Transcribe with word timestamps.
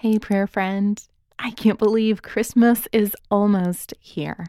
Hey, 0.00 0.18
prayer 0.18 0.46
friend. 0.46 0.98
I 1.38 1.50
can't 1.50 1.78
believe 1.78 2.22
Christmas 2.22 2.88
is 2.90 3.14
almost 3.30 3.92
here. 4.00 4.46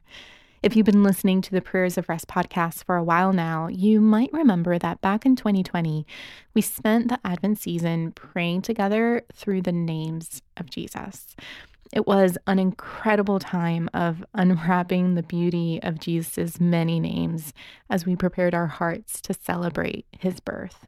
If 0.64 0.78
you've 0.78 0.86
been 0.86 1.04
listening 1.04 1.42
to 1.42 1.52
the 1.52 1.60
Prayers 1.60 1.98
of 1.98 2.08
Rest 2.08 2.30
podcast 2.30 2.86
for 2.86 2.96
a 2.96 3.04
while 3.04 3.34
now, 3.34 3.68
you 3.68 4.00
might 4.00 4.32
remember 4.32 4.80
that 4.80 5.02
back 5.02 5.26
in 5.26 5.36
2020, 5.36 6.08
we 6.54 6.62
spent 6.62 7.10
the 7.10 7.20
Advent 7.26 7.60
season 7.60 8.14
praying 8.14 8.62
together 8.62 9.24
through 9.34 9.64
the 9.64 9.74
names 9.74 10.42
of 10.56 10.70
Jesus. 10.70 11.36
It 11.92 12.08
was 12.08 12.38
an 12.48 12.58
incredible 12.58 13.40
time 13.40 13.90
of 13.94 14.24
unwrapping 14.34 15.16
the 15.16 15.24
beauty 15.24 15.82
of 15.84 16.00
Jesus' 16.00 16.62
many 16.62 16.98
names 16.98 17.54
as 17.90 18.06
we 18.06 18.16
prepared 18.16 18.56
our 18.56 18.68
hearts 18.68 19.20
to 19.24 19.34
celebrate 19.34 20.06
his 20.18 20.40
birth. 20.40 20.88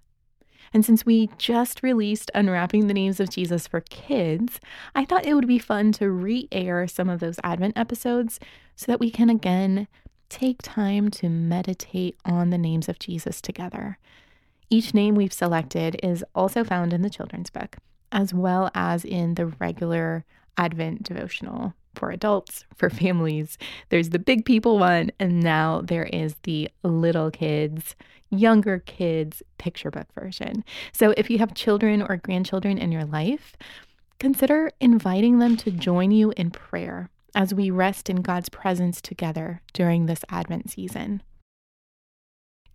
And 0.73 0.83
since 0.83 1.05
we 1.05 1.29
just 1.37 1.83
released 1.83 2.31
Unwrapping 2.33 2.87
the 2.87 2.93
Names 2.93 3.19
of 3.19 3.29
Jesus 3.29 3.67
for 3.67 3.81
Kids, 3.81 4.59
I 4.95 5.05
thought 5.05 5.25
it 5.25 5.35
would 5.35 5.47
be 5.47 5.59
fun 5.59 5.91
to 5.93 6.09
re 6.09 6.47
air 6.51 6.87
some 6.87 7.09
of 7.09 7.19
those 7.19 7.39
Advent 7.43 7.77
episodes 7.77 8.39
so 8.75 8.91
that 8.91 9.00
we 9.00 9.11
can 9.11 9.29
again 9.29 9.87
take 10.29 10.61
time 10.64 11.09
to 11.11 11.29
meditate 11.29 12.17
on 12.25 12.50
the 12.50 12.57
names 12.57 12.89
of 12.89 12.97
Jesus 12.97 13.39
together. 13.39 14.00
Each 14.69 14.93
name 14.93 15.14
we've 15.14 15.31
selected 15.31 16.00
is 16.01 16.25
also 16.33 16.64
found 16.64 16.92
in 16.92 17.03
the 17.03 17.09
children's 17.09 17.51
book, 17.51 17.78
as 18.11 18.33
well 18.33 18.71
as 18.73 19.05
in 19.05 19.36
the 19.36 19.45
regular 19.45 20.25
Advent 20.57 21.03
devotional 21.03 21.75
for 21.96 22.11
adults, 22.11 22.65
for 22.75 22.89
families. 22.89 23.57
There's 23.89 24.10
the 24.10 24.20
big 24.20 24.46
people 24.46 24.79
one, 24.79 25.11
and 25.20 25.42
now 25.42 25.82
there 25.82 26.06
is 26.06 26.36
the 26.43 26.70
little 26.84 27.32
kids, 27.32 27.96
younger 28.29 28.79
kids 28.79 29.43
picture 29.57 29.92
book 29.92 30.07
version. 30.14 30.64
So 30.92 31.14
if 31.18 31.29
you 31.29 31.37
have 31.39 31.54
children 31.54 32.02
or 32.02 32.17
grandchildren 32.17 32.78
in 32.78 32.92
your 32.92 33.06
life, 33.06 33.56
consider 34.20 34.72
inviting 34.80 35.39
them 35.39 35.58
to 35.58 35.72
join 35.72 36.11
you 36.11 36.34
in 36.38 36.52
prayer 36.52 37.09
as 37.36 37.53
we 37.53 37.70
rest 37.70 38.09
in 38.09 38.17
God's 38.17 38.50
presence 38.50 39.02
together 39.02 39.62
during 39.73 40.06
this 40.06 40.23
Advent 40.30 40.70
season. 40.70 41.22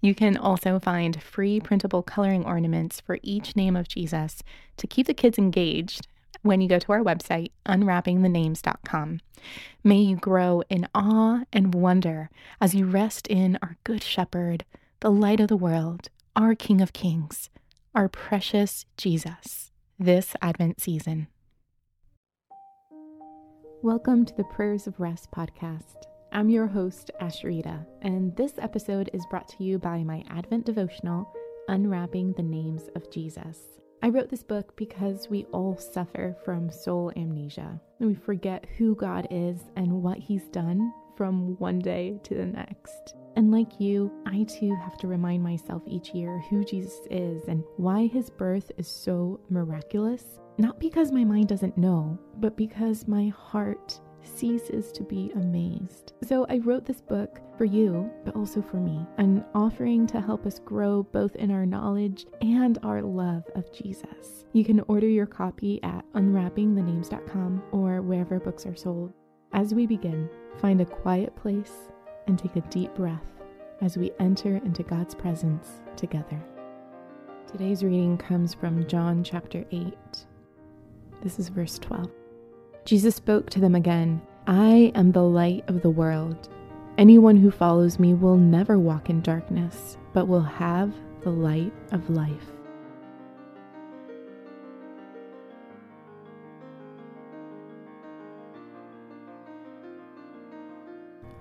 You 0.01 0.15
can 0.15 0.37
also 0.37 0.79
find 0.79 1.21
free 1.21 1.61
printable 1.61 2.03
coloring 2.03 2.45
ornaments 2.45 3.01
for 3.01 3.19
each 3.23 3.57
name 3.57 3.77
of 3.77 3.89
Jesus 3.89 4.43
to 4.77 4.87
keep 4.87 5.07
the 5.07 5.15
kids 5.15 5.39
engaged 5.39 6.07
when 6.43 6.61
you 6.61 6.69
go 6.69 6.79
to 6.79 6.93
our 6.93 7.03
website, 7.03 7.51
unwrappingthenames.com. 7.67 9.21
May 9.85 9.99
you 9.99 10.17
grow 10.17 10.63
in 10.69 10.89
awe 10.95 11.45
and 11.53 11.75
wonder 11.75 12.31
as 12.61 12.75
you 12.75 12.87
rest 12.87 13.27
in 13.27 13.59
our 13.63 13.77
Good 13.85 14.03
Shepherd, 14.03 14.65
the 15.01 15.11
light 15.11 15.41
of 15.41 15.49
the 15.49 15.57
world, 15.57 16.09
our 16.35 16.55
King 16.55 16.81
of 16.81 16.93
Kings, 16.93 17.51
our 17.95 18.09
precious 18.09 18.85
Jesus, 18.97 19.73
this 19.99 20.35
Advent 20.43 20.81
season. 20.81 21.29
Welcome 23.83 24.25
to 24.25 24.35
the 24.35 24.45
Prayers 24.45 24.87
of 24.87 24.99
Rest 24.99 25.31
podcast. 25.31 26.07
I'm 26.33 26.51
your 26.51 26.67
host, 26.67 27.11
Asheritah, 27.21 27.87
and 28.03 28.37
this 28.37 28.55
episode 28.59 29.09
is 29.13 29.25
brought 29.31 29.49
to 29.51 29.65
you 29.65 29.79
by 29.79 30.03
my 30.03 30.25
Advent 30.31 30.67
devotional, 30.67 31.33
Unwrapping 31.69 32.33
the 32.33 32.43
Names 32.43 32.89
of 32.97 33.11
Jesus. 33.11 33.59
I 34.03 34.11
wrote 34.11 34.31
this 34.31 34.45
book 34.45 34.77
because 34.77 35.29
we 35.29 35.45
all 35.53 35.77
suffer 35.77 36.37
from 36.45 36.71
soul 36.71 37.13
amnesia. 37.17 37.81
We 37.99 38.15
forget 38.15 38.67
who 38.77 38.95
God 38.95 39.27
is 39.31 39.59
and 39.77 40.03
what 40.03 40.19
He's 40.19 40.49
done 40.49 40.93
from 41.17 41.57
one 41.59 41.81
day 41.81 42.21
to 42.23 42.35
the 42.35 42.47
next. 42.47 43.17
And 43.35 43.51
like 43.51 43.81
you, 43.81 44.11
I 44.25 44.45
too 44.45 44.75
have 44.77 44.97
to 44.99 45.09
remind 45.09 45.43
myself 45.43 45.83
each 45.87 46.15
year 46.15 46.39
who 46.49 46.65
Jesus 46.65 47.01
is 47.11 47.43
and 47.49 47.65
why 47.77 48.07
his 48.07 48.31
birth 48.31 48.71
is 48.79 48.89
so 48.89 49.41
miraculous. 49.51 50.25
Not 50.59 50.79
because 50.81 51.13
my 51.13 51.25
mind 51.25 51.49
doesn't 51.49 51.77
know, 51.77 52.19
but 52.39 52.57
because 52.57 53.07
my 53.07 53.29
heart 53.29 54.01
ceases 54.29 54.93
to 54.93 55.03
be 55.03 55.33
amazed. 55.35 56.13
So 56.23 56.47
I 56.49 56.59
wrote 56.59 56.85
this 56.85 57.01
book 57.01 57.41
for 57.57 57.65
you, 57.65 58.11
but 58.25 58.37
also 58.37 58.63
for 58.63 58.77
me, 58.77 59.07
an 59.17 59.45
offering 59.55 60.07
to 60.09 60.21
help 60.21 60.47
us 60.47 60.59
grow 60.59 61.03
both 61.03 61.35
in 61.37 61.51
our 61.51 61.67
knowledge 61.67 62.27
and 62.41 62.79
our 62.83 63.03
love 63.03 63.45
of 63.55 63.73
Jesus. 63.73 64.45
You 64.53 64.65
can 64.65 64.81
order 64.89 65.09
your 65.09 65.27
copy 65.27 65.83
at 65.83 66.05
unwrappingthenames.com 66.13 67.63
or 67.73 68.03
wherever 68.03 68.39
books 68.39 68.67
are 68.67 68.77
sold. 68.77 69.13
As 69.53 69.75
we 69.75 69.87
begin, 69.87 70.29
find 70.61 70.81
a 70.81 70.87
quiet 70.87 71.35
place 71.35 71.73
and 72.27 72.39
take 72.39 72.57
a 72.57 72.61
deep 72.69 72.95
breath 72.95 73.25
as 73.81 73.97
we 73.97 74.11
enter 74.21 74.57
into 74.57 74.83
God's 74.83 75.15
presence 75.15 75.81
together. 75.97 76.43
Today's 77.51 77.83
reading 77.83 78.19
comes 78.19 78.53
from 78.53 78.87
John 78.87 79.25
chapter 79.25 79.65
8. 79.71 79.95
This 81.23 81.39
is 81.39 81.49
verse 81.49 81.79
12. 81.79 82.18
Jesus 82.89 83.17
spoke 83.17 83.51
to 83.51 83.61
them 83.61 83.75
again 83.75 84.19
I 84.47 84.93
am 84.95 85.13
the 85.13 85.23
light 85.23 85.63
of 85.69 85.83
the 85.83 85.91
world. 85.91 86.49
Anyone 86.97 87.37
who 87.37 87.51
follows 87.51 87.99
me 87.99 88.15
will 88.15 88.39
never 88.39 88.79
walk 88.79 89.11
in 89.11 89.21
darkness, 89.21 89.99
but 90.15 90.27
will 90.27 90.41
have 90.41 90.95
the 91.21 91.29
light 91.29 91.71
of 91.93 92.09
life. 92.09 92.47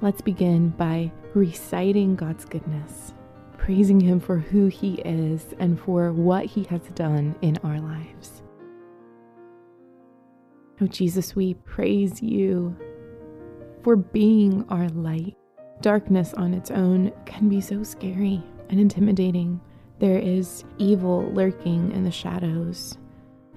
Let's 0.01 0.19
begin 0.19 0.71
by 0.71 1.13
reciting 1.33 2.17
God's 2.17 2.43
goodness, 2.43 3.13
praising 3.57 4.01
Him 4.01 4.19
for 4.19 4.37
who 4.37 4.67
He 4.67 4.95
is 4.95 5.53
and 5.59 5.79
for 5.79 6.11
what 6.11 6.45
He 6.45 6.63
has 6.65 6.81
done 6.93 7.37
in 7.41 7.57
our 7.63 7.79
lives. 7.79 8.41
Oh, 10.79 10.85
Jesus, 10.85 11.35
we 11.35 11.55
praise 11.55 12.21
you 12.21 12.75
for 13.81 13.95
being 13.95 14.63
our 14.69 14.87
light. 14.89 15.35
Darkness 15.81 16.35
on 16.35 16.53
its 16.53 16.69
own 16.69 17.11
can 17.25 17.49
be 17.49 17.61
so 17.61 17.81
scary 17.81 18.43
and 18.69 18.79
intimidating. 18.79 19.59
There 19.97 20.19
is 20.19 20.65
evil 20.77 21.31
lurking 21.33 21.91
in 21.93 22.03
the 22.03 22.11
shadows. 22.11 22.99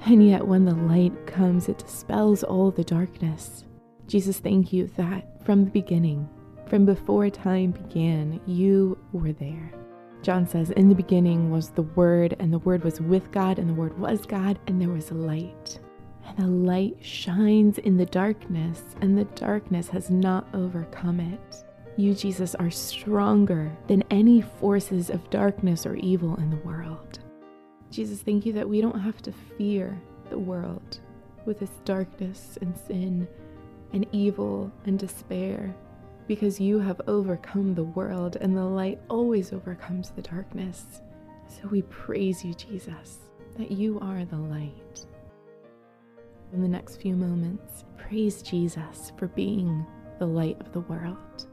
And 0.06 0.26
yet, 0.26 0.47
when 0.47 0.64
the 0.64 0.75
light 0.75 1.26
comes, 1.26 1.69
it 1.69 1.78
dispels 1.78 2.42
all 2.42 2.70
the 2.70 2.84
darkness. 2.84 3.66
Jesus, 4.06 4.38
thank 4.38 4.72
you 4.72 4.86
that 4.97 5.44
from 5.44 5.66
the 5.66 5.70
beginning, 5.70 6.26
from 6.69 6.86
before 6.86 7.28
time 7.28 7.72
began, 7.72 8.41
you 8.47 8.97
were 9.12 9.32
there. 9.32 9.72
John 10.22 10.47
says, 10.47 10.70
In 10.70 10.88
the 10.88 10.94
beginning 10.94 11.50
was 11.50 11.69
the 11.69 11.82
Word, 11.82 12.34
and 12.38 12.50
the 12.50 12.60
Word 12.60 12.82
was 12.82 12.98
with 12.98 13.30
God, 13.30 13.59
and 13.59 13.69
the 13.69 13.75
Word 13.75 13.98
was 13.98 14.25
God, 14.25 14.59
and 14.66 14.80
there 14.80 14.88
was 14.88 15.12
light. 15.12 15.80
And 16.26 16.38
the 16.38 16.47
light 16.47 16.97
shines 17.00 17.78
in 17.78 17.97
the 17.97 18.06
darkness, 18.06 18.82
and 19.00 19.16
the 19.16 19.25
darkness 19.25 19.88
has 19.88 20.10
not 20.10 20.47
overcome 20.54 21.20
it. 21.20 21.64
You, 21.97 22.14
Jesus, 22.14 22.54
are 22.54 22.70
stronger 22.70 23.70
than 23.86 24.04
any 24.10 24.41
forces 24.41 25.10
of 25.10 25.28
darkness 25.30 25.84
or 25.86 25.97
evil 25.97 26.36
in 26.36 26.50
the 26.50 26.56
world. 26.56 27.19
Jesus, 27.91 28.22
thank 28.22 28.47
you 28.47 28.53
that 28.54 28.69
we 28.69 28.80
don't 28.80 29.00
have 29.00 29.20
to 29.22 29.32
fear 29.59 30.00
the 30.30 30.38
world 30.38 31.00
with 31.44 31.60
its 31.62 31.76
darkness 31.84 32.56
and 32.60 32.76
sin 32.76 33.26
and 33.92 34.06
evil 34.12 34.70
and 34.86 34.98
despair 34.98 35.75
because 36.28 36.60
you 36.60 36.78
have 36.78 37.00
overcome 37.09 37.75
the 37.75 37.82
world 37.82 38.36
and 38.41 38.56
the 38.56 38.64
light 38.64 39.00
always 39.09 39.53
overcomes 39.53 40.10
the 40.10 40.22
darkness. 40.22 41.03
So 41.48 41.66
we 41.69 41.82
praise 41.82 42.44
you, 42.44 42.54
Jesus, 42.54 43.19
that 43.59 43.72
you 43.72 43.98
are 43.98 44.25
the 44.25 44.36
light 44.36 45.04
in 46.53 46.62
the 46.62 46.69
next 46.69 46.97
few 46.97 47.15
moments, 47.15 47.84
praise 47.97 48.43
Jesus 48.43 49.12
for 49.16 49.28
being 49.28 49.87
the 50.19 50.27
light 50.27 50.61
of 50.61 50.72
the 50.72 50.81
world. 50.81 51.47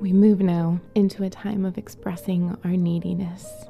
We 0.00 0.12
move 0.12 0.40
now 0.40 0.80
into 0.94 1.24
a 1.24 1.30
time 1.30 1.64
of 1.64 1.78
expressing 1.78 2.56
our 2.64 2.76
neediness, 2.76 3.64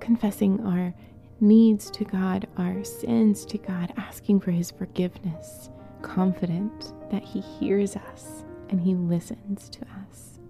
confessing 0.00 0.60
our 0.66 0.92
needs 1.40 1.90
to 1.90 2.04
God, 2.04 2.46
our 2.56 2.84
sins 2.84 3.44
to 3.46 3.58
God, 3.58 3.92
asking 3.96 4.40
for 4.40 4.50
His 4.50 4.70
forgiveness, 4.70 5.70
confident 6.02 6.92
that 7.10 7.22
He 7.22 7.40
hears 7.40 7.96
us 7.96 8.44
and 8.68 8.80
He 8.80 8.94
listens 8.94 9.68
to 9.70 9.80
us. 9.82 10.40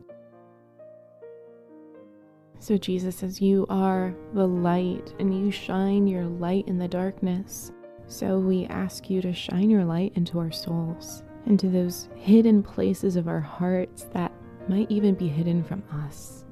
So, 2.60 2.76
Jesus, 2.76 3.22
as 3.22 3.40
you 3.40 3.66
are 3.68 4.14
the 4.34 4.46
light 4.46 5.14
and 5.18 5.34
you 5.34 5.50
shine 5.50 6.06
your 6.06 6.24
light 6.24 6.66
in 6.66 6.78
the 6.78 6.88
darkness, 6.88 7.72
so 8.06 8.38
we 8.38 8.66
ask 8.66 9.08
you 9.08 9.22
to 9.22 9.32
shine 9.32 9.70
your 9.70 9.84
light 9.84 10.12
into 10.16 10.38
our 10.38 10.50
souls, 10.50 11.22
into 11.46 11.68
those 11.68 12.08
hidden 12.16 12.62
places 12.62 13.16
of 13.16 13.28
our 13.28 13.40
hearts 13.40 14.04
that 14.12 14.32
might 14.68 14.90
even 14.90 15.14
be 15.14 15.28
hidden 15.28 15.62
from 15.62 15.82
us 16.04 16.44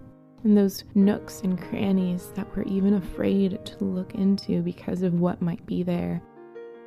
in 0.45 0.55
those 0.55 0.85
nooks 0.95 1.41
and 1.41 1.61
crannies 1.61 2.33
that 2.35 2.47
we're 2.57 2.63
even 2.65 2.95
afraid 2.95 3.65
to 3.65 3.85
look 3.85 4.15
into 4.15 4.63
because 4.63 5.03
of 5.03 5.21
what 5.21 5.43
might 5.43 5.65
be 5.67 5.83
there. 5.83 6.23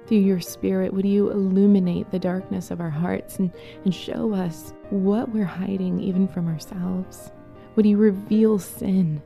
Through 0.07 0.19
your 0.19 0.39
Spirit, 0.39 0.93
would 0.93 1.05
you 1.05 1.29
illuminate 1.29 2.09
the 2.09 2.19
darkness 2.19 2.71
of 2.71 2.81
our 2.81 2.89
hearts 2.89 3.39
and, 3.39 3.51
and 3.83 3.93
show 3.93 4.33
us 4.33 4.73
what 4.89 5.29
we're 5.29 5.43
hiding 5.43 5.99
even 5.99 6.27
from 6.27 6.47
ourselves? 6.47 7.31
Would 7.75 7.85
you 7.85 7.97
reveal 7.97 8.59
sin? 8.59 9.21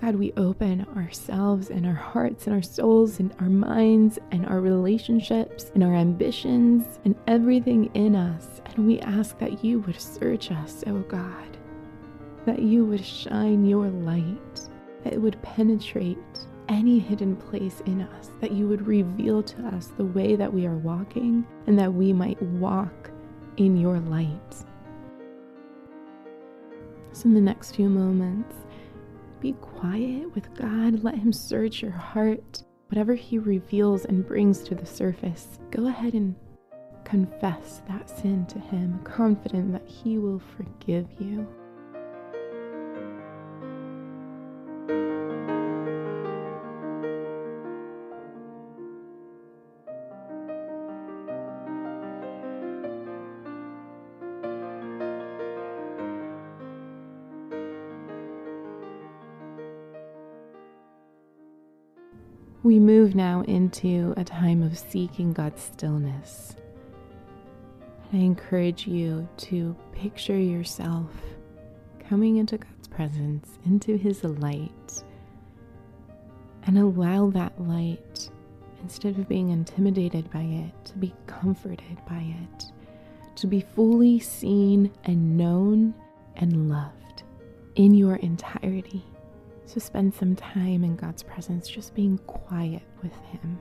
God, 0.00 0.16
we 0.16 0.32
open 0.36 0.86
ourselves 0.94 1.70
and 1.70 1.86
our 1.86 1.94
hearts 1.94 2.46
and 2.46 2.54
our 2.54 2.62
souls 2.62 3.18
and 3.18 3.34
our 3.40 3.48
minds 3.48 4.18
and 4.30 4.44
our 4.44 4.60
relationships 4.60 5.70
and 5.74 5.82
our 5.82 5.94
ambitions 5.94 6.98
and 7.06 7.14
everything 7.26 7.90
in 7.94 8.14
us. 8.14 8.60
And 8.66 8.86
we 8.86 9.00
ask 9.00 9.38
that 9.38 9.64
you 9.64 9.80
would 9.80 9.98
search 9.98 10.50
us, 10.50 10.84
oh 10.86 11.00
God, 11.02 11.55
that 12.46 12.62
you 12.62 12.84
would 12.86 13.04
shine 13.04 13.66
your 13.66 13.88
light, 13.88 14.60
that 15.04 15.12
it 15.12 15.20
would 15.20 15.40
penetrate 15.42 16.16
any 16.68 16.98
hidden 16.98 17.36
place 17.36 17.80
in 17.86 18.00
us, 18.00 18.30
that 18.40 18.52
you 18.52 18.66
would 18.66 18.86
reveal 18.86 19.42
to 19.42 19.66
us 19.66 19.88
the 19.96 20.04
way 20.04 20.36
that 20.36 20.52
we 20.52 20.66
are 20.66 20.76
walking 20.76 21.46
and 21.66 21.78
that 21.78 21.92
we 21.92 22.12
might 22.12 22.40
walk 22.42 23.10
in 23.56 23.76
your 23.76 23.98
light. 24.00 24.54
So, 27.12 27.24
in 27.24 27.34
the 27.34 27.40
next 27.40 27.74
few 27.74 27.88
moments, 27.88 28.56
be 29.40 29.52
quiet 29.52 30.34
with 30.34 30.54
God. 30.54 31.02
Let 31.02 31.14
Him 31.14 31.32
search 31.32 31.82
your 31.82 31.92
heart. 31.92 32.62
Whatever 32.88 33.14
He 33.14 33.38
reveals 33.38 34.04
and 34.04 34.26
brings 34.26 34.60
to 34.64 34.74
the 34.74 34.86
surface, 34.86 35.58
go 35.70 35.86
ahead 35.86 36.14
and 36.14 36.34
confess 37.04 37.82
that 37.88 38.10
sin 38.10 38.46
to 38.46 38.58
Him, 38.58 39.00
confident 39.04 39.72
that 39.72 39.86
He 39.86 40.18
will 40.18 40.40
forgive 40.56 41.08
you. 41.18 41.48
We 62.66 62.80
move 62.80 63.14
now 63.14 63.42
into 63.42 64.12
a 64.16 64.24
time 64.24 64.60
of 64.60 64.76
seeking 64.76 65.32
God's 65.32 65.62
stillness. 65.62 66.56
And 68.10 68.20
I 68.20 68.24
encourage 68.24 68.88
you 68.88 69.28
to 69.36 69.76
picture 69.92 70.36
yourself 70.36 71.08
coming 72.08 72.38
into 72.38 72.58
God's 72.58 72.88
presence, 72.88 73.56
into 73.66 73.96
His 73.96 74.24
light, 74.24 75.04
and 76.64 76.76
allow 76.76 77.30
that 77.30 77.52
light, 77.62 78.30
instead 78.82 79.16
of 79.16 79.28
being 79.28 79.50
intimidated 79.50 80.28
by 80.32 80.42
it, 80.42 80.86
to 80.86 80.98
be 80.98 81.14
comforted 81.28 82.04
by 82.08 82.34
it, 82.50 82.64
to 83.36 83.46
be 83.46 83.60
fully 83.76 84.18
seen 84.18 84.90
and 85.04 85.38
known 85.38 85.94
and 86.34 86.68
loved 86.68 87.22
in 87.76 87.94
your 87.94 88.16
entirety. 88.16 89.04
So 89.66 89.80
spend 89.80 90.14
some 90.14 90.36
time 90.36 90.84
in 90.84 90.94
God's 90.94 91.24
presence, 91.24 91.68
just 91.68 91.92
being 91.92 92.18
quiet 92.18 92.82
with 93.02 93.12
Him. 93.32 93.58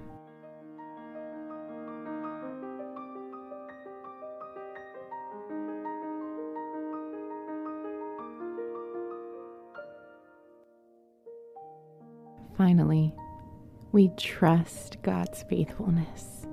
Finally, 12.55 13.13
we 13.91 14.09
trust 14.15 15.01
God's 15.01 15.43
faithfulness. 15.43 16.45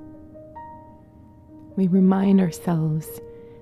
We 1.76 1.86
remind 1.88 2.40
ourselves 2.40 3.06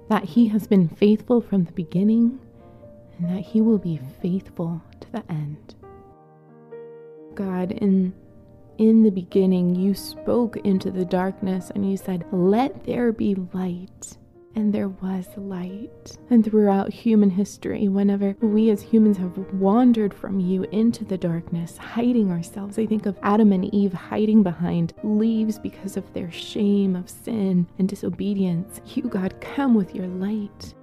that 0.08 0.24
He 0.24 0.48
has 0.48 0.66
been 0.66 0.88
faithful 0.88 1.40
from 1.40 1.64
the 1.64 1.72
beginning 1.72 2.38
and 3.18 3.28
that 3.28 3.42
He 3.42 3.60
will 3.60 3.78
be 3.78 4.00
faithful 4.22 4.80
to 5.00 5.12
the 5.12 5.24
end. 5.30 5.74
God, 7.40 7.72
in 7.72 8.12
in 8.76 9.02
the 9.02 9.10
beginning 9.10 9.74
you 9.74 9.94
spoke 9.94 10.56
into 10.58 10.90
the 10.90 11.04
darkness 11.04 11.70
and 11.74 11.90
you 11.90 11.96
said, 11.96 12.24
"Let 12.32 12.84
there 12.84 13.12
be 13.12 13.34
light." 13.54 14.16
And 14.56 14.72
there 14.72 14.88
was 14.88 15.28
light. 15.36 16.18
And 16.28 16.44
throughout 16.44 16.92
human 16.92 17.30
history, 17.30 17.86
whenever 17.86 18.36
we 18.40 18.70
as 18.70 18.82
humans 18.82 19.16
have 19.18 19.38
wandered 19.54 20.12
from 20.12 20.40
you 20.40 20.64
into 20.72 21.04
the 21.04 21.16
darkness, 21.16 21.76
hiding 21.76 22.32
ourselves, 22.32 22.76
I 22.76 22.84
think 22.86 23.06
of 23.06 23.16
Adam 23.22 23.52
and 23.52 23.72
Eve 23.72 23.92
hiding 23.92 24.42
behind 24.42 24.92
leaves 25.04 25.56
because 25.58 25.96
of 25.96 26.12
their 26.12 26.32
shame 26.32 26.96
of 26.96 27.08
sin 27.08 27.68
and 27.78 27.88
disobedience. 27.88 28.80
You, 28.94 29.04
God, 29.04 29.40
come 29.40 29.74
with 29.74 29.94
your 29.94 30.08
light. 30.08 30.74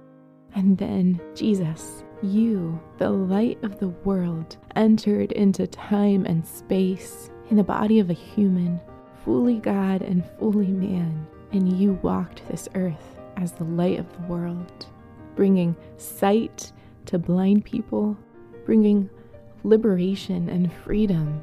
And 0.54 0.78
then 0.78 1.20
Jesus, 1.34 2.04
you, 2.22 2.80
the 2.98 3.10
light 3.10 3.58
of 3.62 3.78
the 3.78 3.88
world, 3.88 4.56
entered 4.76 5.32
into 5.32 5.66
time 5.66 6.26
and 6.26 6.46
space 6.46 7.30
in 7.50 7.56
the 7.56 7.64
body 7.64 7.98
of 7.98 8.10
a 8.10 8.14
human, 8.14 8.80
fully 9.24 9.58
God 9.58 10.02
and 10.02 10.24
fully 10.38 10.68
man, 10.68 11.26
and 11.52 11.80
you 11.80 11.94
walked 12.02 12.46
this 12.48 12.68
earth 12.74 13.18
as 13.36 13.52
the 13.52 13.64
light 13.64 13.98
of 13.98 14.12
the 14.12 14.32
world, 14.32 14.86
bringing 15.36 15.76
sight 15.96 16.72
to 17.06 17.18
blind 17.18 17.64
people, 17.64 18.16
bringing 18.64 19.08
liberation 19.64 20.48
and 20.48 20.72
freedom 20.72 21.42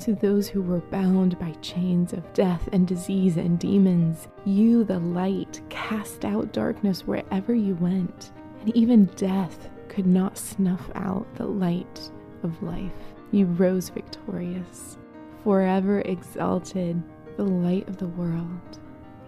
to 0.00 0.14
those 0.14 0.48
who 0.48 0.62
were 0.62 0.80
bound 0.80 1.38
by 1.38 1.52
chains 1.60 2.12
of 2.12 2.32
death 2.32 2.68
and 2.72 2.86
disease 2.88 3.36
and 3.36 3.58
demons. 3.58 4.28
You, 4.46 4.84
the 4.84 4.98
light, 4.98 5.60
cast 5.68 6.24
out 6.24 6.52
darkness 6.52 7.06
wherever 7.06 7.54
you 7.54 7.74
went, 7.74 8.32
and 8.60 8.74
even 8.74 9.06
death 9.16 9.68
could 9.90 10.06
not 10.06 10.38
snuff 10.38 10.88
out 10.94 11.26
the 11.34 11.44
light 11.44 12.10
of 12.42 12.62
life. 12.62 12.92
You 13.32 13.46
rose 13.46 13.90
victorious, 13.90 14.96
forever 15.44 16.00
exalted, 16.02 17.02
the 17.36 17.44
light 17.44 17.88
of 17.88 17.98
the 17.98 18.06
world. 18.06 18.78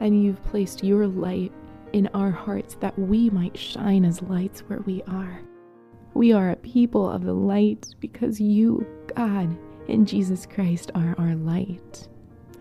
And 0.01 0.25
you've 0.25 0.43
placed 0.45 0.83
your 0.83 1.07
light 1.07 1.53
in 1.93 2.09
our 2.15 2.31
hearts 2.31 2.77
that 2.81 2.99
we 2.99 3.29
might 3.29 3.59
shine 3.59 4.05
as 4.05 4.23
lights 4.23 4.61
where 4.61 4.81
we 4.81 5.03
are. 5.09 5.41
We 6.15 6.33
are 6.33 6.51
a 6.51 6.57
people 6.57 7.11
of 7.11 7.25
the 7.25 7.35
light 7.35 7.95
because 8.01 8.41
you, 8.41 8.87
God, 9.17 9.57
in 9.89 10.07
Jesus 10.07 10.47
Christ, 10.47 10.91
are 10.95 11.15
our 11.19 11.35
light. 11.35 12.09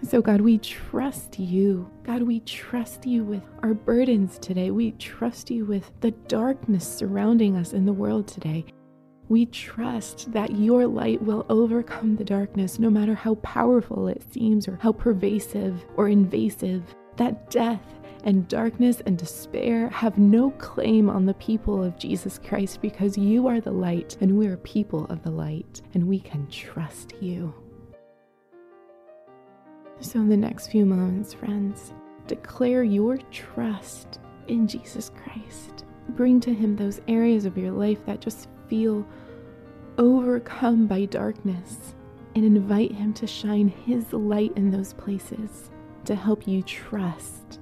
So, 0.04 0.20
God, 0.20 0.42
we 0.42 0.58
trust 0.58 1.38
you. 1.38 1.90
God, 2.04 2.24
we 2.24 2.40
trust 2.40 3.06
you 3.06 3.24
with 3.24 3.44
our 3.62 3.76
burdens 3.76 4.40
today. 4.40 4.72
We 4.72 4.92
trust 4.94 5.52
you 5.52 5.64
with 5.66 5.92
the 6.02 6.12
darkness 6.12 6.88
surrounding 6.88 7.56
us 7.56 7.74
in 7.74 7.86
the 7.86 7.94
world 7.94 8.28
today. 8.28 8.66
We 9.30 9.46
trust 9.46 10.32
that 10.34 10.58
your 10.58 10.88
light 10.88 11.22
will 11.22 11.46
overcome 11.50 12.16
the 12.16 12.24
darkness, 12.24 12.80
no 12.80 12.90
matter 12.90 13.14
how 13.14 13.36
powerful 13.36 14.08
it 14.08 14.24
seems 14.34 14.68
or 14.68 14.78
how 14.82 14.92
pervasive 14.92 15.86
or 15.96 16.10
invasive. 16.10 16.84
That 17.18 17.52
death 17.52 17.84
and 18.24 18.48
darkness 18.48 19.02
and 19.06 19.18
despair 19.18 19.88
have 19.90 20.18
no 20.18 20.50
claim 20.52 21.12
on 21.12 21.28
the 21.28 21.36
people 21.36 21.84
of 21.84 21.98
Jesus 21.98 22.40
Christ 22.40 22.82
because 22.82 23.18
you 23.18 23.48
are 23.48 23.62
the 23.62 23.72
light 23.72 24.18
and 24.20 24.36
we 24.36 24.48
are 24.48 24.58
people 24.58 25.06
of 25.06 25.22
the 25.22 25.32
light 25.32 25.82
and 25.94 26.08
we 26.08 26.20
can 26.20 26.48
trust 26.48 27.14
you. 27.22 27.54
So, 30.02 30.20
in 30.20 30.30
the 30.30 30.38
next 30.38 30.68
few 30.68 30.84
moments, 30.84 31.32
friends, 31.32 31.94
declare 32.26 32.84
your 32.84 33.18
trust 33.32 34.20
in 34.48 34.68
Jesus 34.68 35.12
Christ. 35.16 35.86
Bring 36.10 36.40
to 36.42 36.54
Him 36.54 36.76
those 36.76 37.02
areas 37.08 37.46
of 37.46 37.56
your 37.56 37.72
life 37.72 38.04
that 38.08 38.20
just 38.20 38.50
feel 38.68 39.06
overcome 40.00 40.88
by 40.88 41.06
darkness 41.06 41.94
and 42.36 42.44
invite 42.44 42.92
Him 42.92 43.14
to 43.14 43.28
shine 43.28 43.68
His 43.68 44.12
light 44.12 44.52
in 44.56 44.72
those 44.72 44.94
places 44.94 45.70
to 46.06 46.16
help 46.16 46.48
you 46.48 46.64
trust 46.64 47.60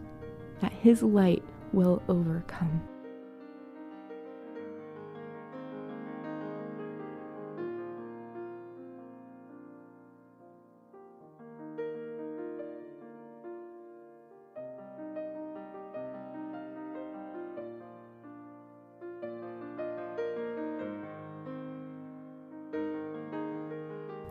that 0.61 0.71
His 0.71 1.03
light 1.03 1.43
will 1.73 2.01
overcome. 2.07 2.81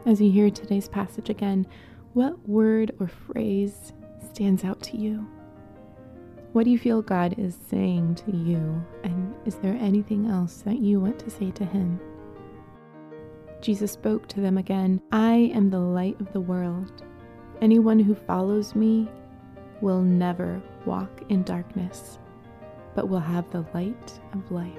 As 0.06 0.20
you 0.20 0.30
hear 0.30 0.48
today's 0.48 0.88
passage 0.88 1.28
again, 1.28 1.66
what 2.14 2.48
word 2.48 2.92
or 3.00 3.08
phrase 3.08 3.92
stands 4.32 4.64
out 4.64 4.80
to 4.82 4.96
you? 4.96 5.26
What 6.52 6.64
do 6.64 6.70
you 6.70 6.78
feel 6.78 7.02
God 7.02 7.34
is 7.36 7.58
saying 7.68 8.14
to 8.26 8.34
you? 8.34 8.82
And 9.02 9.34
is 9.44 9.56
there 9.56 9.74
anything 9.74 10.30
else 10.30 10.62
that 10.62 10.78
you 10.78 11.00
want 11.00 11.18
to 11.20 11.30
say 11.30 11.50
to 11.50 11.64
Him? 11.64 12.00
Jesus 13.60 13.92
spoke 13.92 14.28
to 14.28 14.40
them 14.40 14.56
again 14.56 15.02
I 15.10 15.50
am 15.52 15.68
the 15.68 15.80
light 15.80 16.18
of 16.20 16.32
the 16.32 16.40
world. 16.40 17.02
Anyone 17.60 17.98
who 17.98 18.14
follows 18.14 18.76
me 18.76 19.10
will 19.80 20.00
never 20.00 20.62
walk 20.86 21.22
in 21.28 21.42
darkness, 21.42 22.18
but 22.94 23.08
will 23.08 23.18
have 23.18 23.50
the 23.50 23.66
light 23.74 24.20
of 24.32 24.50
life. 24.52 24.78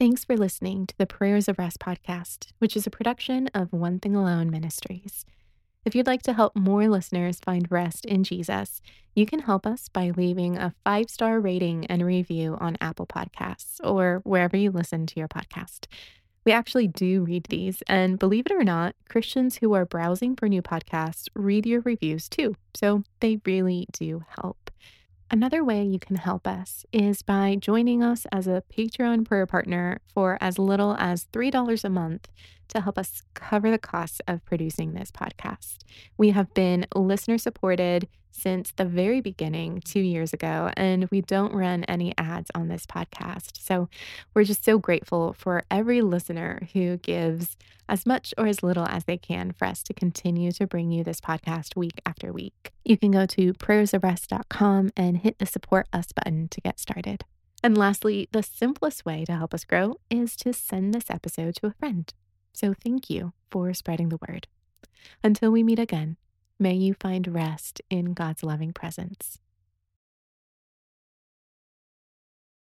Thanks 0.00 0.24
for 0.24 0.34
listening 0.34 0.86
to 0.86 0.96
the 0.96 1.04
Prayers 1.04 1.46
of 1.46 1.58
Rest 1.58 1.78
podcast, 1.78 2.52
which 2.56 2.74
is 2.74 2.86
a 2.86 2.90
production 2.90 3.48
of 3.48 3.70
One 3.70 3.98
Thing 3.98 4.16
Alone 4.16 4.50
Ministries. 4.50 5.26
If 5.84 5.94
you'd 5.94 6.06
like 6.06 6.22
to 6.22 6.32
help 6.32 6.56
more 6.56 6.88
listeners 6.88 7.38
find 7.38 7.70
rest 7.70 8.06
in 8.06 8.24
Jesus, 8.24 8.80
you 9.14 9.26
can 9.26 9.40
help 9.40 9.66
us 9.66 9.90
by 9.90 10.08
leaving 10.16 10.56
a 10.56 10.72
five 10.84 11.10
star 11.10 11.38
rating 11.38 11.84
and 11.88 12.02
review 12.02 12.56
on 12.58 12.78
Apple 12.80 13.06
Podcasts 13.06 13.78
or 13.84 14.22
wherever 14.24 14.56
you 14.56 14.70
listen 14.70 15.04
to 15.04 15.20
your 15.20 15.28
podcast. 15.28 15.84
We 16.46 16.52
actually 16.52 16.88
do 16.88 17.24
read 17.24 17.44
these, 17.50 17.82
and 17.86 18.18
believe 18.18 18.46
it 18.46 18.52
or 18.52 18.64
not, 18.64 18.96
Christians 19.10 19.56
who 19.56 19.74
are 19.74 19.84
browsing 19.84 20.34
for 20.34 20.48
new 20.48 20.62
podcasts 20.62 21.28
read 21.34 21.66
your 21.66 21.82
reviews 21.82 22.26
too, 22.26 22.56
so 22.72 23.02
they 23.20 23.38
really 23.44 23.86
do 23.92 24.24
help. 24.40 24.70
Another 25.32 25.62
way 25.62 25.84
you 25.84 26.00
can 26.00 26.16
help 26.16 26.44
us 26.44 26.84
is 26.92 27.22
by 27.22 27.54
joining 27.54 28.02
us 28.02 28.26
as 28.32 28.48
a 28.48 28.64
Patreon 28.76 29.24
prayer 29.24 29.46
partner 29.46 30.00
for 30.12 30.36
as 30.40 30.58
little 30.58 30.96
as 30.98 31.28
$3 31.32 31.84
a 31.84 31.88
month 31.88 32.26
to 32.66 32.80
help 32.80 32.98
us 32.98 33.22
cover 33.34 33.70
the 33.70 33.78
costs 33.78 34.20
of 34.26 34.44
producing 34.44 34.92
this 34.92 35.12
podcast. 35.12 35.78
We 36.18 36.30
have 36.30 36.52
been 36.52 36.84
listener 36.96 37.38
supported 37.38 38.08
since 38.30 38.72
the 38.72 38.84
very 38.84 39.20
beginning, 39.20 39.80
two 39.84 40.00
years 40.00 40.32
ago, 40.32 40.70
and 40.76 41.08
we 41.10 41.20
don't 41.20 41.52
run 41.52 41.84
any 41.84 42.14
ads 42.16 42.50
on 42.54 42.68
this 42.68 42.86
podcast. 42.86 43.60
So 43.60 43.88
we're 44.34 44.44
just 44.44 44.64
so 44.64 44.78
grateful 44.78 45.32
for 45.32 45.64
every 45.70 46.00
listener 46.00 46.68
who 46.72 46.96
gives 46.98 47.56
as 47.88 48.06
much 48.06 48.32
or 48.38 48.46
as 48.46 48.62
little 48.62 48.86
as 48.86 49.04
they 49.04 49.16
can 49.16 49.52
for 49.52 49.66
us 49.66 49.82
to 49.82 49.92
continue 49.92 50.52
to 50.52 50.66
bring 50.66 50.92
you 50.92 51.02
this 51.02 51.20
podcast 51.20 51.76
week 51.76 52.00
after 52.06 52.32
week. 52.32 52.72
You 52.84 52.96
can 52.96 53.10
go 53.10 53.26
to 53.26 53.52
prayersofrest.com 53.54 54.90
and 54.96 55.18
hit 55.18 55.38
the 55.38 55.46
support 55.46 55.88
us 55.92 56.12
button 56.12 56.48
to 56.48 56.60
get 56.60 56.78
started. 56.78 57.24
And 57.62 57.76
lastly, 57.76 58.28
the 58.32 58.42
simplest 58.42 59.04
way 59.04 59.24
to 59.24 59.36
help 59.36 59.52
us 59.52 59.64
grow 59.64 59.96
is 60.08 60.36
to 60.36 60.52
send 60.52 60.94
this 60.94 61.10
episode 61.10 61.56
to 61.56 61.66
a 61.66 61.72
friend. 61.72 62.12
So 62.52 62.74
thank 62.74 63.10
you 63.10 63.32
for 63.50 63.74
spreading 63.74 64.08
the 64.08 64.18
word. 64.28 64.46
Until 65.22 65.50
we 65.50 65.62
meet 65.62 65.78
again, 65.78 66.16
may 66.60 66.74
you 66.74 66.94
find 66.94 67.26
rest 67.34 67.80
in 67.88 68.12
God's 68.12 68.44
loving 68.44 68.72
presence. 68.72 69.38